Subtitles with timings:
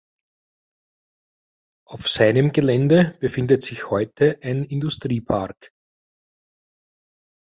[1.87, 5.69] Auf seinem Gelände befindet sich heute ein Industriepark.